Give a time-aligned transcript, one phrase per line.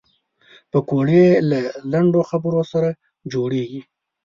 [0.71, 1.59] پکورې له
[1.91, 2.89] لنډو خبرو سره
[3.33, 3.81] جوړېږي